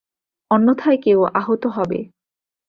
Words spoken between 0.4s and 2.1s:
অন্যথায় কেউ আহত হবে।